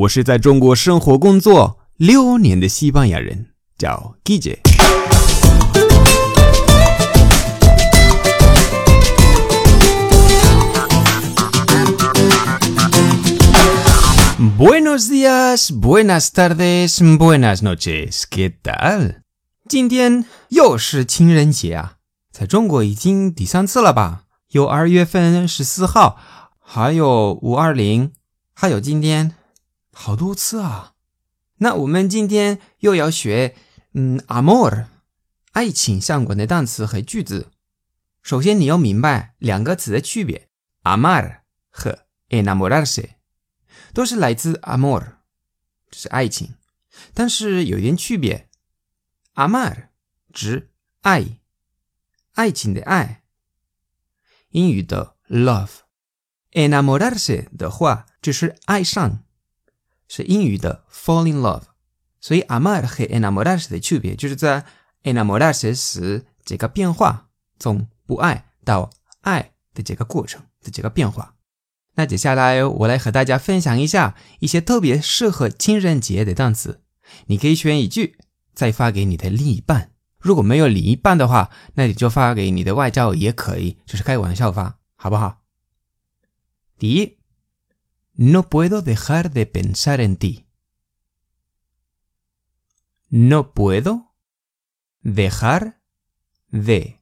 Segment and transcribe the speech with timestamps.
[0.00, 4.60] 我是在中国生活工作六年的西班牙人，叫 Guille。
[14.56, 18.22] Buenos días, buenas tardes, buenas noches.
[18.30, 19.16] ¿Qué tal?
[19.68, 21.92] 今天又是情人节啊，
[22.32, 24.22] 在中国已经第三次了吧？
[24.52, 26.16] 有二月份十四号，
[26.58, 28.12] 还有五二零，
[28.54, 29.34] 还有今天，
[30.00, 30.94] 好多次啊。
[31.58, 33.54] 那我们今天又要学
[33.92, 34.86] 嗯，amor，
[35.52, 37.50] 爱情相关的单词和句子。
[38.22, 40.48] 首先你要明白两个词的区别
[40.84, 43.10] ，amar 和 enamorarse。
[43.92, 45.16] 都是来自 amor，
[45.92, 46.54] 是爱情，
[47.12, 48.48] 但是有一点区别。
[49.34, 49.88] amar
[50.32, 50.70] 指
[51.02, 51.40] 爱，
[52.32, 53.24] 爱情的爱，
[54.48, 59.24] 英语的 love；enamorarse 的话就是爱上，
[60.10, 61.62] 是英语的 fall in love。
[62.20, 64.66] 所以 amar 和 enamorarse 的区别就是在
[65.04, 67.28] enamorarse 时这个变化，
[67.60, 68.90] 从不爱到
[69.20, 71.36] 爱的这个过程的这个变化。
[71.94, 76.82] 那接下来我来和大家分享一下一些特别适合情人节的单词，
[77.26, 78.18] 你可以选一句，
[78.52, 79.92] 再发给你的另一半。
[80.18, 85.40] 如果没有另一半的话，那你就发给你的外教也可以，只是开玩笑发，好不好？
[86.78, 87.16] 第一
[88.19, 90.45] ，No puedo dejar de pensar en ti.
[93.09, 94.15] No puedo
[95.01, 95.81] dejar
[96.49, 97.01] de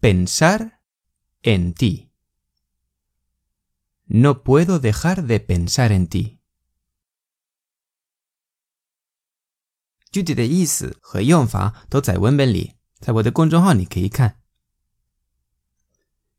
[0.00, 0.80] pensar
[1.42, 2.10] en ti.
[4.06, 6.40] No puedo dejar de pensar en ti。
[10.10, 14.40] 具体的意思和用法都在文本里，在我的公众号你可以看。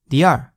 [0.09, 0.50] 第二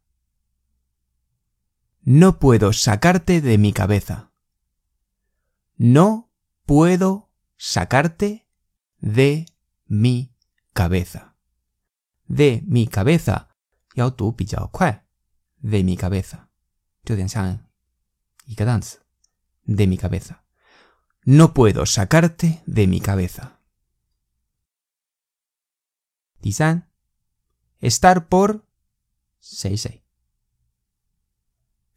[2.05, 6.31] ，No puedo sacarte de mi cabeza。No
[6.67, 8.47] puedo sacarte
[8.99, 9.47] de
[9.87, 10.35] mi
[10.73, 13.49] cabeza。de mi cabeza
[13.95, 15.05] 要读比较快，
[15.63, 16.49] de mi cabeza。
[17.05, 17.59] 就点像
[18.45, 19.01] 一个单词，
[19.67, 23.59] de mi cabeza。No puedo sacarte de mi cabeza。
[26.41, 26.89] 第三，
[27.81, 28.63] estar por
[29.41, 30.03] 谁谁。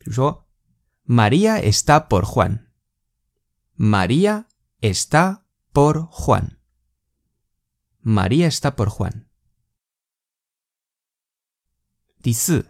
[0.07, 0.47] 比如说，
[1.05, 4.47] María está por Juan。María
[4.81, 9.29] está por Juan。María está por Juan。
[12.21, 12.65] 第四，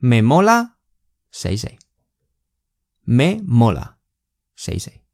[0.00, 0.78] me mola
[1.30, 1.78] 谁谁，
[3.04, 3.98] me mola，
[4.56, 5.04] 谁谁。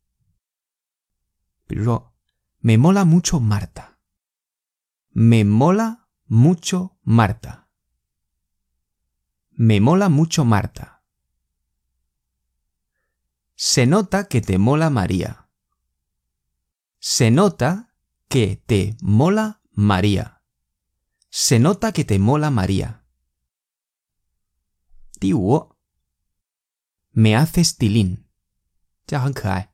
[1.67, 2.15] 比如说，
[2.61, 10.90] me mola mucho Marta，me mola mucho Marta，me mola mucho Marta。
[13.61, 15.49] Se nota que te mola María.
[16.99, 17.95] Se nota
[18.29, 20.43] que te mola María.
[21.31, 23.05] Se nota que te mola María.
[25.19, 25.75] 第五
[27.13, 28.27] me haces tilín，
[29.07, 29.73] 这样很可爱。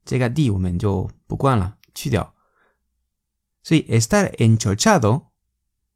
[0.03, 2.33] 这个 d 我们就不管了，去掉。
[3.63, 5.27] 所以 estar enchochado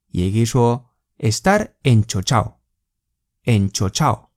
[0.09, 4.27] 也可以说 estar enchochado，enchochado。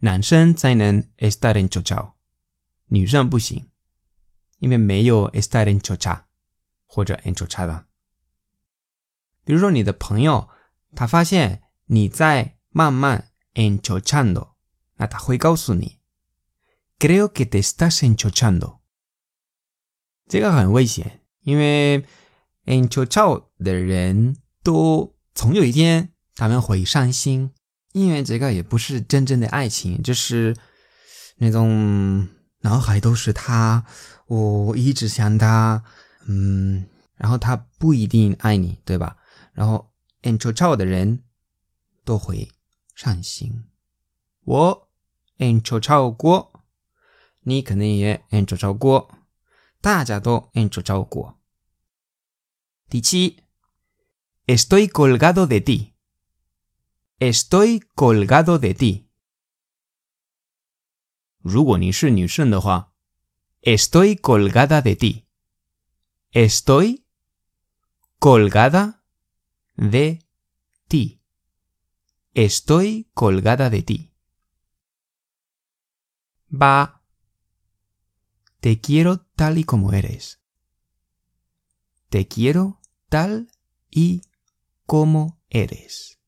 [0.00, 2.12] 男生才能 estar enchochado。
[2.88, 3.70] 女生不行，
[4.58, 6.24] 因为没有 estar enchocha
[6.84, 7.86] 或者 enchochada。
[9.44, 10.48] 比如说你的朋友，
[10.94, 14.54] 他发现你在慢慢 enchochando，
[14.96, 15.95] 那他会告诉你
[16.98, 18.78] ，creo que te estás enchochando。
[20.26, 22.04] 这个很危险，因为
[22.64, 27.52] enchochado 的人都总有一天他们会伤心，
[27.92, 30.56] 因为这个也不是真正的爱情，就是
[31.36, 32.28] 那种。
[32.60, 33.84] 脑海都是他，
[34.26, 35.84] 我一直想他，
[36.26, 36.84] 嗯，
[37.14, 39.16] 然后他不一定爱你，对吧？
[39.52, 41.22] 然后 enchochao 的人
[42.04, 42.50] 都会
[42.96, 43.66] 伤心。
[44.42, 44.88] 我
[45.38, 46.55] enchochao 过，
[47.45, 49.09] 你肯定也 enchochao 过，
[49.81, 51.39] 大家都 enchochado 过。
[52.89, 53.37] 第七，
[54.45, 59.07] Estoy colgado de ti。Estoy colgado de ti。
[61.39, 62.93] 如果你是女生的话，
[63.61, 67.05] Estoy colgada de ti。Estoy
[68.19, 69.03] colgada
[69.75, 70.19] de
[70.87, 71.21] ti.
[72.33, 74.11] Estoy colgada de ti.
[76.49, 76.94] Va.
[78.60, 80.40] Te quiero tal y como eres.
[82.08, 83.48] Te quiero tal
[83.90, 84.22] y
[84.86, 86.20] como eres.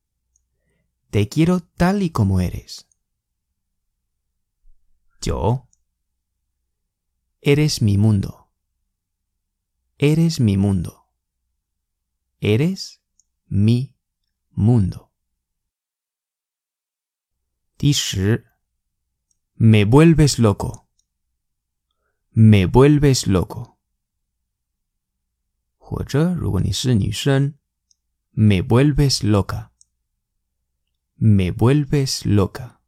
[1.09, 2.87] Te quiero tal y como eres.
[5.21, 5.67] Yo.
[7.41, 8.51] Eres mi mundo.
[9.97, 11.07] Eres mi mundo.
[12.39, 13.01] Eres
[13.47, 13.95] mi
[14.51, 15.11] mundo.
[19.55, 20.88] Me vuelves loco
[22.38, 23.76] Me vuelves loco.
[25.78, 27.54] 或者，如果你是女生，
[28.32, 29.68] me vuelves loca.
[31.16, 32.78] Me vuelves loca.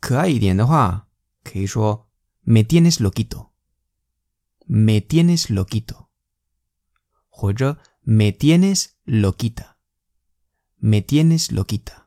[0.00, 1.08] 可爱一点的话，
[1.44, 2.08] 可以说
[2.42, 3.50] me tienes loquito.
[4.66, 6.06] Me tienes loquito.
[7.28, 9.76] 或者 me tienes loquita.
[10.76, 12.06] Me tienes loquita.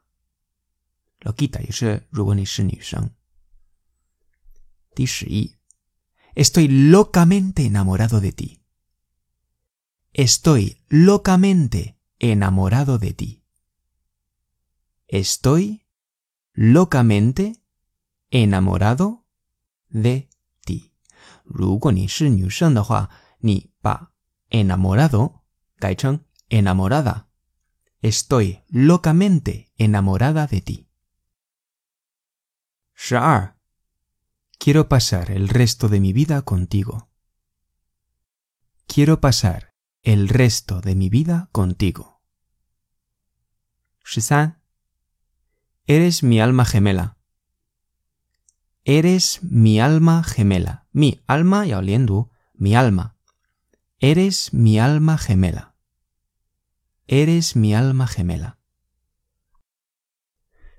[1.19, 3.12] Loquita 也是如果你是女生。
[4.95, 5.56] 第十一。
[6.39, 8.62] Estoy locamente enamorado de ti.
[10.12, 13.44] Estoy locamente enamorado de ti.
[15.07, 15.86] Estoy
[16.53, 17.62] locamente
[18.31, 19.25] enamorado
[19.89, 20.30] de
[20.65, 20.92] ti.
[21.44, 23.09] 如果你是女生的话，
[23.39, 24.12] 你把
[24.50, 25.42] enamorado
[25.77, 27.27] 改成 enamorada.
[28.01, 30.88] Estoy locamente enamorada de ti.
[32.94, 33.56] 十二
[34.59, 37.09] Quiero pasar el resto de mi vida contigo.
[38.88, 42.21] Quiero pasar el resto de mi vida contigo.
[44.06, 44.62] Shisan,
[45.86, 47.18] eres mi alma gemela.
[48.83, 50.88] Eres mi alma gemela.
[50.92, 53.18] Mi alma y oliendo, mi alma.
[54.00, 55.75] Eres mi alma gemela.
[57.07, 58.59] Eres mi alma gemela.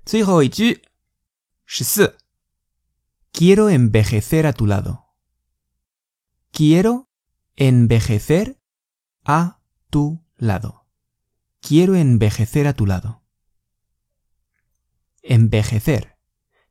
[0.05, 0.83] 最后一句，
[1.65, 2.17] 十四。
[3.31, 5.05] Quiero envejecer a tu lado.
[6.51, 7.07] Quiero
[7.55, 8.57] envejecer
[9.23, 9.59] a
[9.89, 10.85] tu lado.
[11.61, 13.21] Quiero envejecer a tu lado.
[15.21, 16.13] Envejecer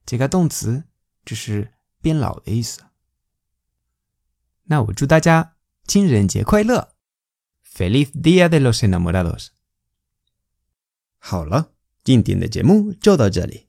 [0.05, 0.85] 这个动词
[1.25, 2.81] 就是变老的意思。
[4.65, 6.95] 那我祝大家情人节快乐！
[7.65, 9.49] Feliz Día de los Enamorados。
[11.19, 13.69] 好了，今天的节目就到这里。